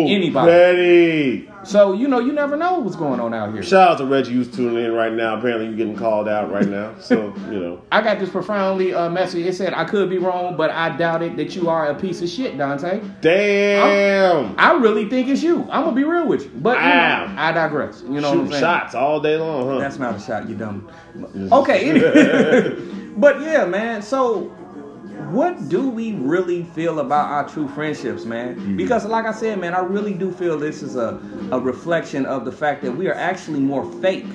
[0.08, 0.50] anybody.
[0.50, 1.51] Petty.
[1.64, 3.62] So you know, you never know what's going on out here.
[3.62, 5.36] Shout out to Reggie who's tuning in right now.
[5.38, 6.94] Apparently, you're getting called out right now.
[6.98, 7.82] So, you know.
[7.92, 9.46] I got this profoundly uh, message.
[9.46, 12.20] It said, "I could be wrong, but I doubt it that you are a piece
[12.22, 13.00] of shit, Dante.
[13.20, 14.54] Damn.
[14.58, 15.62] I really think it's you.
[15.70, 18.02] I'm gonna be real with you, but you know, I digress.
[18.02, 18.60] You know what I'm Shooting saying?
[18.60, 19.78] shots all day long, huh?
[19.78, 20.90] That's not a shot, you dumb.
[21.52, 21.92] Okay,
[23.16, 24.00] but yeah, man.
[24.02, 24.54] So,
[25.30, 28.56] what do we really feel about our true friendships, man?
[28.56, 28.76] Mm-hmm.
[28.76, 31.20] Because, like I said, man, I really do feel this is a,
[31.50, 34.26] a reflection of the fact that we are actually more fake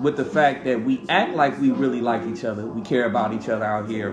[0.00, 3.34] with the fact that we act like we really like each other, we care about
[3.34, 4.12] each other out here.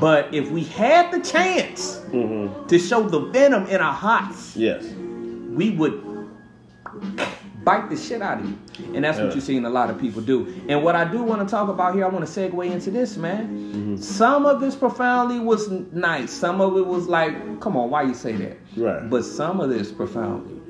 [0.00, 2.66] But if we had the chance Mm-hmm.
[2.66, 4.84] to show the venom in our hearts, Yes.
[4.84, 6.02] we would
[7.64, 8.58] bite the shit out of you.
[8.94, 10.62] And that's what you're seeing a lot of people do.
[10.68, 13.16] And what I do want to talk about here, I want to segue into this,
[13.16, 13.48] man.
[13.48, 13.96] Mm-hmm.
[13.96, 16.30] Some of this profoundly was nice.
[16.32, 18.56] Some of it was like, come on, why you say that?
[18.76, 19.08] Right.
[19.10, 20.60] But some of this profoundly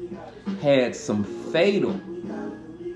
[0.63, 2.01] had some fatal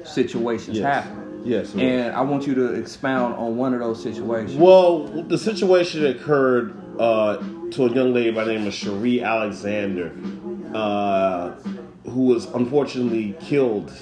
[0.05, 1.05] situations Yes.
[1.05, 1.43] happen.
[1.45, 1.75] Yes.
[1.75, 4.57] And I want you to expound on one of those situations.
[4.57, 7.37] Well, the situation occurred uh,
[7.73, 10.13] to a young lady by the name of Cherie Alexander,
[10.75, 11.53] uh,
[12.13, 13.93] who was unfortunately killed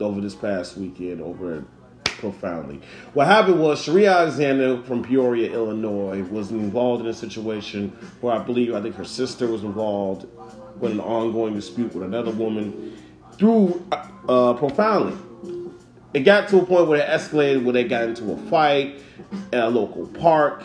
[0.00, 1.64] over this past weekend over
[2.04, 2.80] Profoundly.
[3.12, 7.90] What happened was Sharia Alexander from Peoria, Illinois, was involved in a situation
[8.22, 10.26] where I believe I think her sister was involved
[10.80, 12.96] with an ongoing dispute with another woman
[13.36, 15.16] through uh, Profoundly
[16.16, 19.02] it got to a point where it escalated where they got into a fight
[19.52, 20.64] at a local park.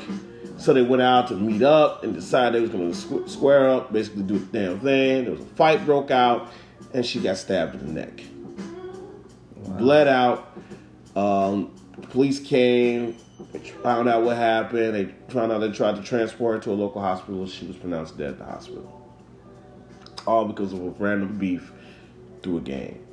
[0.61, 3.67] So they went out to meet up and decided they was going to squ- square
[3.67, 5.23] up, basically do the damn thing.
[5.23, 6.51] There was a fight broke out,
[6.93, 8.21] and she got stabbed in the neck.
[9.79, 10.55] Bled out.
[11.15, 11.73] Um,
[12.11, 13.13] police came,
[13.81, 14.93] found out what happened.
[14.93, 17.47] They found out they tried to transport her to a local hospital.
[17.47, 19.11] She was pronounced dead at the hospital.
[20.27, 21.71] All because of a random beef
[22.43, 23.03] through a game.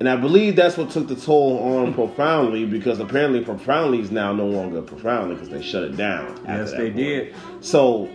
[0.00, 4.32] And I believe that's what took the toll on Profoundly because apparently Profoundly is now
[4.32, 6.40] no longer Profoundly because they shut it down.
[6.44, 6.96] yes, they point.
[6.96, 7.34] did.
[7.60, 8.10] So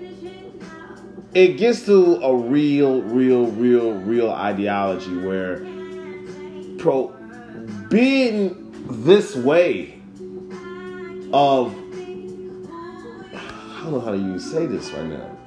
[1.33, 5.65] it gets to a real, real, real, real ideology where
[6.79, 7.07] pro
[7.89, 8.65] being
[9.05, 9.99] this way
[11.31, 11.73] of
[13.33, 15.37] I don't know how to even say this right now.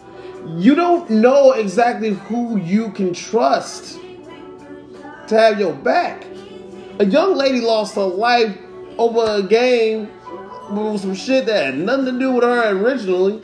[0.56, 3.98] You don't know exactly who you can trust
[5.32, 6.26] to have your back.
[6.98, 8.56] A young lady lost her life
[8.98, 10.10] over a game
[10.70, 13.42] with some shit that had nothing to do with her originally.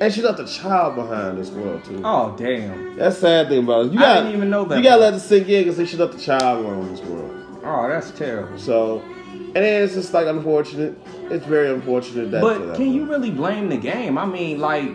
[0.00, 2.00] And she left a child behind this world too.
[2.04, 2.96] Oh, damn.
[2.96, 3.92] That's sad thing about it.
[3.92, 5.96] You I gotta, didn't even know that You gotta let it sink in because she
[5.96, 7.60] left a child alone in this world.
[7.64, 8.58] Oh, that's terrible.
[8.58, 10.98] So, and then it's just like unfortunate.
[11.30, 12.40] It's very unfortunate that.
[12.40, 14.18] But that can you really blame the game?
[14.18, 14.90] I mean, like,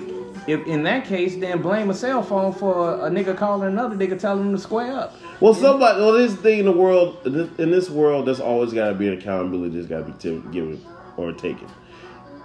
[0.47, 4.17] if in that case, then blame a cell phone for a nigga calling another nigga
[4.17, 5.15] telling him to square up.
[5.41, 5.99] Well, somebody.
[5.99, 9.17] Well, this thing in the world, in this world, there's always got to be an
[9.17, 9.75] accountability.
[9.75, 10.83] There's got to be t- given
[11.17, 11.67] or taken.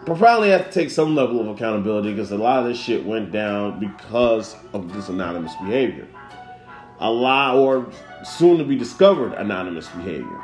[0.05, 3.31] Profoundly have to take some level of accountability because a lot of this shit went
[3.31, 6.09] down because of this anonymous behavior.
[6.99, 7.89] A lot, or
[8.25, 10.41] soon to be discovered anonymous behavior,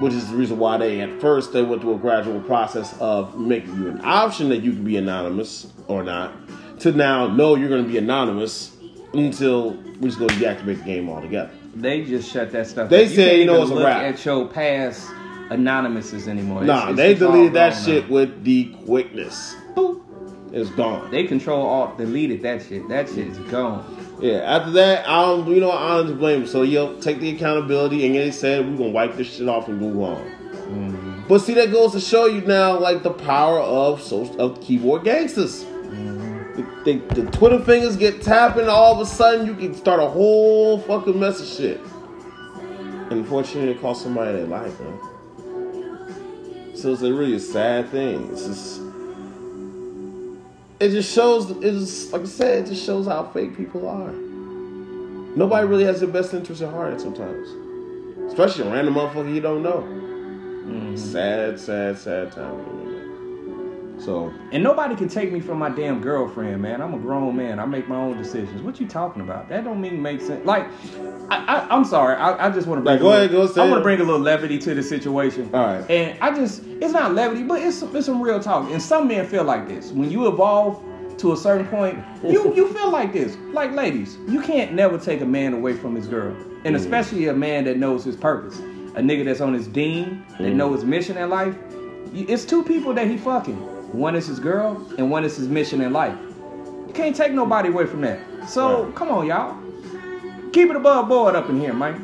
[0.00, 3.38] which is the reason why they at first they went through a gradual process of
[3.38, 6.32] making you an option that you can be anonymous or not,
[6.80, 8.76] to now no, you're going to be anonymous
[9.12, 11.50] until we're just going to deactivate the game altogether.
[11.74, 12.90] They just shut that stuff.
[12.90, 14.02] They say, can't you know, it's a wrap.
[14.02, 15.08] At your past
[15.50, 16.64] anonymouses anymore.
[16.64, 18.14] Nah, It's- they deleted that shit now.
[18.14, 19.54] with the quickness.
[19.74, 20.00] Boop.
[20.52, 21.10] It's gone.
[21.10, 22.88] They control alt deleted that shit.
[22.88, 23.84] That shit is gone.
[24.20, 26.48] Yeah, after that, I don't, you know, I don't blame them.
[26.48, 29.80] So, yo, take the accountability, and they said we're gonna wipe this shit off and
[29.80, 30.16] move on.
[30.16, 31.22] Mm-hmm.
[31.28, 35.04] But see, that goes to show you now, like the power of social, of keyboard
[35.04, 35.64] gangsters.
[36.62, 36.84] Mm-hmm.
[36.84, 40.06] The, the, the Twitter fingers get tapping, all of a sudden you can start a
[40.06, 41.80] whole fucking mess of shit.
[43.10, 44.98] And unfortunately, it cost somebody their life, man.
[46.76, 48.30] So it's a really sad thing.
[48.32, 48.80] It's just,
[50.80, 51.50] it just shows.
[51.62, 54.12] It's like I said, it just shows how fake people are.
[55.36, 57.48] Nobody really has their best interest at heart sometimes,
[58.28, 60.96] especially a random motherfucker you don't know.
[60.96, 62.89] Sad, sad, sad time.
[64.00, 66.80] So And nobody can take me from my damn girlfriend, man.
[66.80, 67.60] I'm a grown man.
[67.60, 68.62] I make my own decisions.
[68.62, 69.48] What you talking about?
[69.50, 70.44] That don't mean make sense.
[70.46, 70.66] Like,
[71.28, 72.16] I, I, I'm sorry.
[72.16, 72.94] I, I just want to bring.
[72.94, 74.74] Like, a go little- ahead, go say I want to bring a little levity to
[74.74, 75.50] the situation.
[75.52, 75.90] All right.
[75.90, 78.70] And I just, it's not levity, but it's it's some real talk.
[78.70, 79.92] And some men feel like this.
[79.92, 80.82] When you evolve
[81.18, 83.36] to a certain point, you you feel like this.
[83.52, 86.34] Like ladies, you can't never take a man away from his girl,
[86.64, 88.58] and especially a man that knows his purpose.
[88.94, 90.54] A nigga that's on his dean, that mm.
[90.54, 91.54] know his mission in life.
[92.12, 93.79] It's two people that he fucking.
[93.92, 96.16] One is his girl, and one is his mission in life.
[96.86, 98.18] You can't take nobody away from that.
[98.48, 98.94] So Right.
[98.94, 99.56] come on, y'all.
[100.52, 101.94] Keep it above board up in here, man.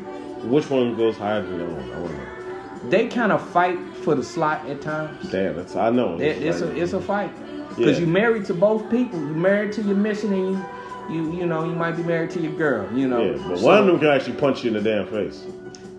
[0.49, 1.83] which one goes higher than the other one?
[1.95, 2.89] I want to know.
[2.89, 5.29] They kind of fight for the slot at times.
[5.31, 6.15] Damn, that's I know.
[6.15, 7.31] It, it's a it's a fight
[7.69, 8.05] because Yeah.
[8.05, 9.19] you married to both people.
[9.19, 10.61] You married to your mission, and you
[11.09, 12.87] you you know you might be married to your girl.
[12.93, 13.23] You know.
[13.23, 15.43] yeah, but So, one of them can actually punch you in the damn face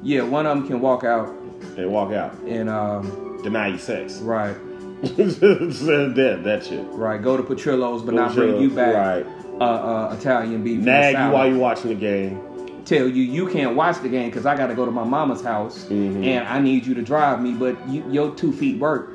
[0.03, 1.29] Yeah, one of them can walk out
[1.77, 4.20] and walk out, and um deny you sex.
[4.20, 4.57] right
[5.03, 6.85] that that shit.
[6.91, 9.27] right go to Portillo's, but Go not bring you back right.
[9.61, 10.81] uh, uh Italian beef.
[10.81, 12.41] Nag you while you watching the game.
[12.85, 15.43] tell you you can't watch the game because I got to go to my mama's
[15.43, 16.25] house Mhm.
[16.25, 19.13] and I need you to drive me, but you, your two feet work,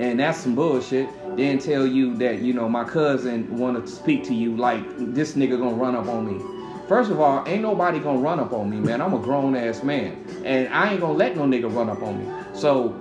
[0.00, 1.08] and that's some bullshit.
[1.36, 4.82] Then tell you that you know my cousin want to speak to you like
[5.14, 6.42] this nigga gonna run up on me.
[6.88, 9.02] First of all, ain't nobody gonna run up on me, man.
[9.02, 12.20] I'm a grown ass man, and I ain't gonna let no nigga run up on
[12.20, 12.30] me.
[12.54, 12.94] So,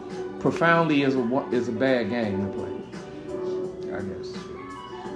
[0.50, 2.70] profoundly is a is a bad game to play.
[3.92, 4.28] I guess.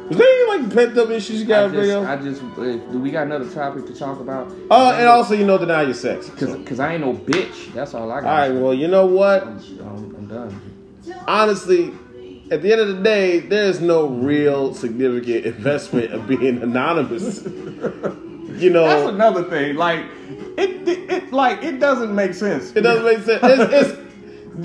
[0.09, 2.07] Is there any like pent up issues you I got, bring up?
[2.07, 4.51] I just, uh, do we got another topic to talk about?
[4.71, 6.29] Uh, and also, you know, deny your sex.
[6.29, 6.63] Cause, So.
[6.63, 7.71] cause I ain't no bitch.
[7.73, 8.27] That's all I got.
[8.27, 9.43] All right, well, you know what?
[9.43, 10.61] I'm, I'm, I'm done.
[11.27, 11.93] Honestly,
[12.49, 17.45] at the end of the day, there is no real significant investment of being anonymous.
[18.59, 19.75] You know, That's another thing.
[19.75, 20.03] Like,
[20.57, 22.75] it, it, it, like it doesn't make sense.
[22.75, 23.41] It doesn't make sense.
[23.41, 24.08] It's, it's,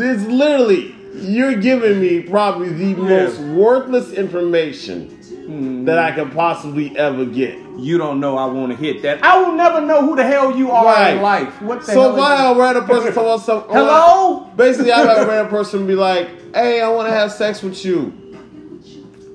[0.01, 7.25] it's literally you're giving me probably the most worthless information that I could possibly ever
[7.27, 7.57] get.
[7.79, 9.23] You don't know I want to hit that.
[9.25, 11.17] I will never know who the hell you are Right.
[11.17, 11.61] in life.
[11.63, 14.51] What the So if I have a random person tell us something, Hello?
[14.57, 17.85] Basically, I have a random person be like, "Hey, I want to have sex with
[17.85, 18.13] you."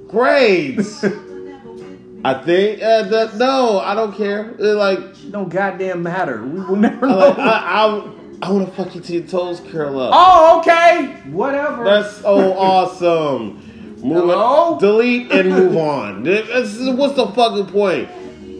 [0.07, 0.79] Great.
[2.25, 4.49] I think uh, that no, I don't care.
[4.51, 6.43] It's like It don't goddamn matter.
[6.43, 7.15] We will never know.
[7.17, 8.09] like, I, I,
[8.41, 10.11] I want to fuck you till your toes curl up.
[10.15, 11.07] oh, okay.
[11.29, 11.83] Whatever.
[11.83, 13.65] That's so awesome.
[14.01, 14.75] Move Hello?
[14.75, 16.23] it, delete and move on.
[16.97, 18.09] What's the fucking point?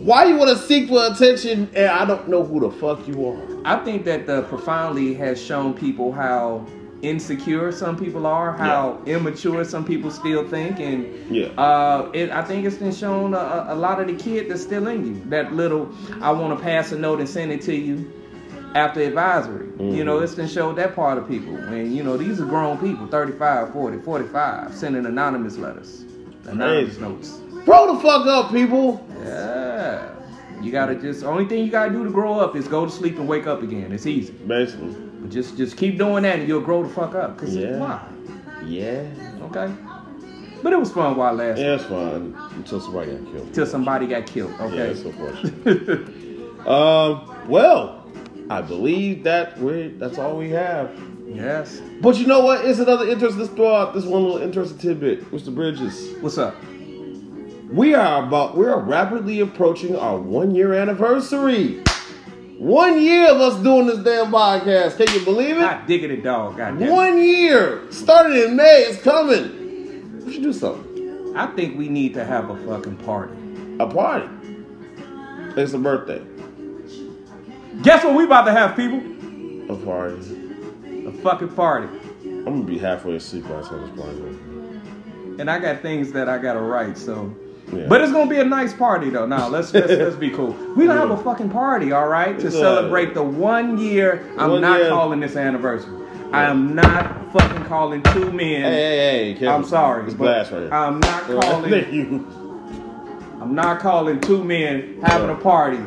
[0.03, 3.25] Why you want to seek for attention and I don't know who the fuck you
[3.27, 3.41] are?
[3.65, 6.65] I think that the profoundly has shown people how
[7.01, 11.47] insecure some people are, how immature some people still think, and Yeah.
[11.57, 14.87] uh, it, I think it's been shown a, a lot of the kid that's still
[14.87, 15.21] in you.
[15.29, 15.89] That little,
[16.21, 18.11] I want to pass a note and send it to you
[18.75, 19.67] after advisory.
[19.79, 20.23] You know, Mhm.
[20.23, 21.55] it's been showed that part of people.
[21.55, 26.03] And, you know, these are grown people, 35, 40, 45, sending anonymous letters,
[26.47, 27.01] anonymous Crazy.
[27.01, 27.39] notes.
[27.65, 29.05] Grow the fuck up, people.
[29.25, 30.01] Yeah.
[30.61, 33.17] You gotta just, only thing you gotta do to grow up is go to sleep
[33.17, 33.91] and wake up again.
[33.91, 34.33] It's easy.
[34.45, 34.93] Basically.
[35.21, 37.37] But just just keep doing that and you'll grow the fuck up.
[37.37, 37.77] Cause Yeah.
[37.77, 37.99] why?
[38.65, 39.03] Yeah.
[39.45, 39.69] Okay.
[40.61, 41.63] But it was fun while it lasted.
[41.65, 43.53] Yeah, it's fun until somebody got killed.
[43.53, 44.51] Till somebody got killed.
[44.59, 44.89] Yeah, Okay.
[44.91, 46.67] unfortunate.
[46.67, 47.98] um, well,
[48.49, 50.91] I believe that we that's all we have.
[51.27, 51.81] yes.
[52.01, 52.65] But you know what?
[52.65, 53.41] It's another interesting.
[53.41, 55.53] Let's throw out this one little interesting tidbit, Mr.
[55.53, 56.15] Bridges.
[56.21, 56.55] What's up?
[57.71, 61.83] We are about we are rapidly approaching our one year anniversary.
[62.57, 64.97] One year of us doing this damn podcast.
[64.97, 65.61] Can you believe it?
[65.61, 66.57] God digging it, dog.
[66.57, 66.89] God damn.
[66.89, 66.91] it.
[66.91, 67.89] One year.
[67.91, 68.85] Started in May.
[68.87, 70.25] It's coming.
[70.25, 71.35] We should do something.
[71.37, 73.33] I think we need to have a fucking party.
[73.79, 74.27] A party.
[75.55, 76.21] It's a birthday.
[77.81, 78.99] Guess what we about to have, people?
[79.73, 80.37] A party.
[81.05, 81.87] A fucking party.
[82.25, 84.17] I'm gonna be halfway asleep by the time this party.
[84.19, 85.41] over.
[85.41, 87.33] And I got things that I gotta write, so
[87.71, 87.85] Yeah.
[87.87, 89.25] But it's gonna be a nice party though.
[89.25, 90.51] Now let's let's, let's be cool.
[90.75, 94.25] We gonna have a fucking party, all right, to It's a- celebrate the one year.
[94.37, 94.89] I'm One not year.
[94.89, 95.95] calling this anniversary.
[96.31, 98.61] I am not fucking calling two men.
[98.61, 99.47] Hey, hey, hey, Kevin.
[99.49, 100.05] I'm sorry.
[100.05, 100.71] It's but right.
[100.71, 101.71] I'm not calling.
[101.93, 102.27] You.
[103.41, 105.79] I'm not calling two men having a party.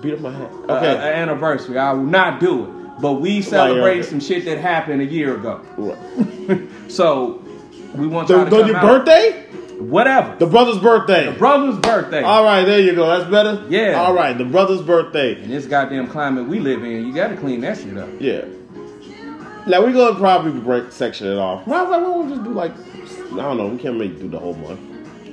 [0.00, 0.52] Beat up my head.
[0.52, 0.70] Okay.
[0.70, 1.78] uh, anniversary.
[1.78, 3.00] I will not do it.
[3.00, 4.02] But we celebrate okay.
[4.08, 5.60] some shit that happened a year ago.
[5.76, 6.60] Right.
[6.90, 7.42] So
[7.94, 9.04] we want The, y'all to the, come your out.
[9.04, 9.46] birthday?
[9.78, 10.36] Whatever.
[10.36, 11.26] The brother's birthday.
[11.26, 12.22] The brother's birthday.
[12.22, 13.06] All right, there you go.
[13.06, 13.64] That's better.
[13.68, 13.94] Yeah.
[13.94, 15.40] All right, the brother's birthday.
[15.42, 18.08] In this goddamn climate we live in, you gotta clean that shit up.
[18.18, 18.44] Yeah.
[19.66, 21.66] Now we're gonna probably break section it off.
[21.66, 22.72] Well, I was like, why don't just do like
[23.32, 23.68] I don't know.
[23.68, 24.80] We can't make you do the whole month.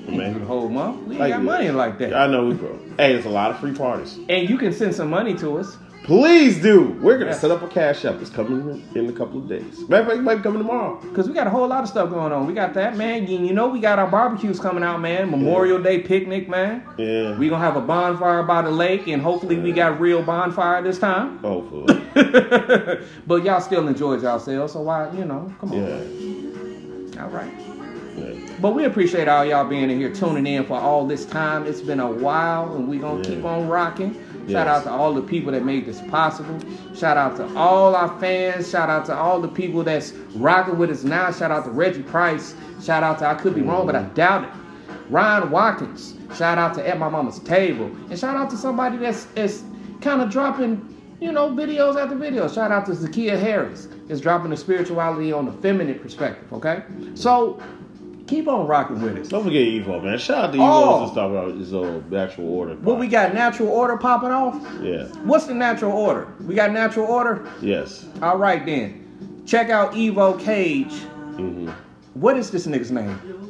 [0.07, 1.03] Do the Man, whole month.
[1.05, 2.13] We ain't Like, got money like that.
[2.15, 2.77] I know we grow.
[2.97, 4.17] Hey, there's a lot of free parties.
[4.29, 5.77] And you can send some money to us.
[6.05, 6.95] Please do.
[7.01, 7.41] We're gonna Yes.
[7.41, 8.21] set up a cash app.
[8.21, 9.83] It's coming in a couple of days.
[9.89, 10.97] Matter of fact, it might be coming tomorrow.
[11.13, 12.47] Cause we got a whole lot of stuff going on.
[12.47, 13.27] We got that, man.
[13.27, 15.29] You, know we got our barbecues coming out, man.
[15.29, 16.83] Memorial Day picnic, man.
[16.97, 17.37] Yeah.
[17.37, 20.97] We gonna have a bonfire by the lake, and hopefully we got real bonfire this
[20.97, 21.39] time.
[21.39, 22.01] Hopefully.
[23.27, 25.77] but y'all still enjoyed yourselves, so why, you know, come on.
[25.83, 27.21] yeah.
[27.23, 27.51] All right.
[28.59, 31.65] But we appreciate all y'all being in here, tuning in for all this time.
[31.67, 33.35] It's been a while, and we're gonna Yeah.
[33.35, 34.13] keep on rocking.
[34.47, 34.67] Shout Yes.
[34.67, 36.57] out to all the people that made this possible.
[36.95, 38.69] Shout out to all our fans.
[38.69, 41.31] Shout out to all the people that's rocking with us now.
[41.31, 42.55] Shout out to Reggie Price.
[42.81, 44.13] Shout out to I could be wrong, but I mm-hmm.
[44.15, 44.49] doubt it.
[45.09, 46.15] Ryan Watkins.
[46.35, 47.91] Shout out to At My Mama's Table.
[48.09, 49.63] And shout out to somebody that's, that's
[50.01, 52.55] kind of dropping, you know, videos after videos.
[52.55, 53.87] Shout out to Zakia Harris.
[54.09, 56.83] Is dropping the spirituality on the feminine perspective, okay?
[57.15, 57.59] So
[58.27, 59.29] keep on rocking with us.
[59.29, 60.17] Don't forget Evo, man.
[60.17, 61.03] Shout out to Evo Oh.
[61.03, 62.75] and stuff about his uh, actual order.
[62.75, 64.55] What we got natural order popping off?
[64.81, 65.05] Yeah.
[65.23, 66.27] What's the natural order?
[66.45, 67.49] We got natural order?
[67.61, 68.05] Yes.
[68.21, 69.43] All right then.
[69.45, 70.93] Check out Evo Cage.
[71.37, 71.69] hmm
[72.15, 73.17] What is this nigga's name?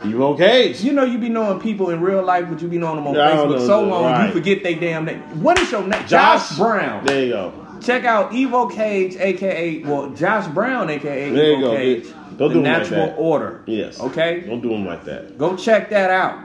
[0.00, 0.82] Evo Cage.
[0.82, 3.14] You know you be knowing people in real life, but you be knowing them on
[3.14, 4.26] Yeah, Facebook know so long right.
[4.26, 5.20] you forget they damn name.
[5.42, 6.06] What is your name?
[6.06, 7.04] Josh, Brown.
[7.06, 7.66] There you go.
[7.80, 12.19] Check out Evo Cage, aka well Josh Brown, aka There you Evo go.
[12.40, 13.16] Don't the do like Natural that.
[13.18, 13.62] Order.
[13.66, 14.00] Yes.
[14.00, 14.40] Okay.
[14.40, 15.36] Don't do them like that.
[15.38, 16.38] Go check that out.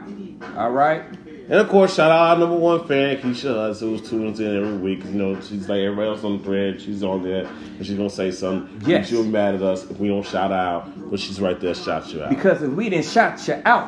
[0.57, 1.03] All right.
[1.47, 4.77] And of course, shout out our number one fan, Keisha Hutz, who's tunes in every
[4.77, 5.05] week.
[5.05, 6.81] You know, she's like everybody else on the thread.
[6.81, 8.81] She's on there, and she's gonna say something.
[8.89, 9.07] Yes.
[9.07, 12.11] She'll be mad at us if we don't shout out, but she's right there, shout
[12.11, 12.29] you out.
[12.31, 13.87] Because if we didn't shout you out,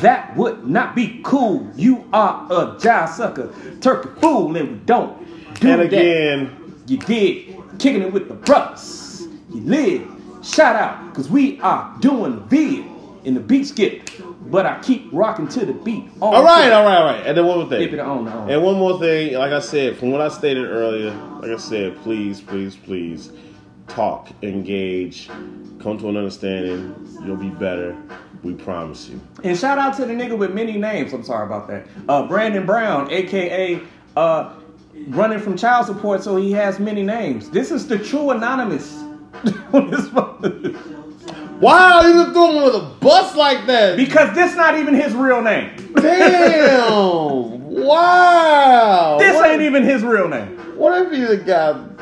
[0.00, 1.70] that would not be cool.
[1.76, 5.16] You are a jive sucker, turkey fool, and we don't
[5.60, 5.86] do and that.
[5.86, 7.54] again, You did.
[7.78, 9.26] Kicking it with the brothers.
[9.54, 10.08] You live.
[10.42, 11.08] Shout out.
[11.10, 12.84] Because we are doing the vid
[13.24, 14.10] in the beat skip.
[14.46, 16.04] But I keep rocking to the beat.
[16.22, 17.26] On all right, all right, all right.
[17.26, 18.00] And then one more Flip it thing.
[18.00, 18.50] on, on.
[18.50, 21.10] And one more thing, like I said, from what I stated earlier,
[21.42, 23.30] like I said, please, please, please,
[23.88, 25.28] talk, engage,
[25.80, 26.94] come to an understanding.
[27.26, 27.94] You'll be better.
[28.42, 29.20] We promise you.
[29.44, 31.12] And shout out to the nigga with many names.
[31.12, 31.86] I'm sorry about that.
[32.08, 33.80] Uh, Brandon Brown, aka
[34.16, 34.54] uh,
[35.08, 37.50] running from child support, so he has many names.
[37.50, 39.02] This is the true anonymous.
[39.90, 40.08] this.
[41.60, 43.96] Wow, you just threw him with a bus like that.
[43.96, 45.92] because this not even his real name.
[45.94, 47.64] Damn!
[47.84, 49.16] wow!
[49.18, 50.56] This what, ain't even his real name.
[50.76, 51.98] What if you got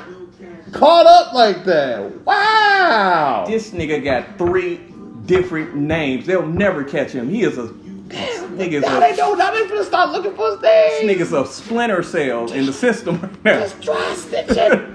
[0.72, 2.24] caught up like that?
[2.26, 3.44] Wow!
[3.48, 4.78] This nigga got three
[5.24, 6.26] different names.
[6.26, 7.30] They'll never catch him.
[7.30, 7.68] He is a
[8.08, 9.34] this nigga's now they know.
[9.34, 11.16] Now they finna start looking for his this name.
[11.16, 13.60] nigga's a splinter cell in the system right now.
[13.60, 14.92] Just dry stitching.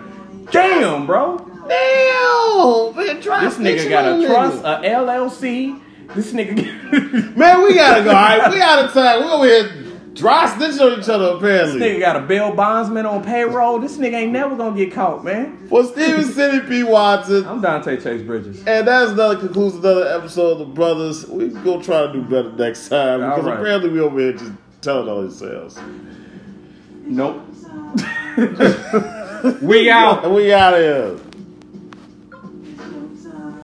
[0.51, 1.50] Damn, bro.
[1.67, 2.95] Damn!
[2.95, 5.81] Man, dry This nigga got on a trust, a LLC.
[6.15, 8.09] This nigga, Man, we gotta go.
[8.09, 9.21] All right, we out of time.
[9.21, 9.81] We over here
[10.13, 11.37] dry stitching on each other.
[11.37, 13.79] Apparently, this nigga got a bail bondsman on payroll.
[13.79, 15.67] This nigga ain't never gonna get caught, man.
[15.69, 16.83] For Steven City P.
[16.83, 17.45] Watson.
[17.45, 18.57] I'm Dante Chase Bridges.
[18.67, 21.25] And that's another concludes another episode of the Brothers.
[21.27, 23.59] We gonna try to do better next time because All right.
[23.59, 24.51] apparently we over here just
[24.81, 25.79] telling all on ourselves.
[27.05, 27.41] Nope.
[29.61, 30.25] we out.
[30.25, 31.30] And we out of here.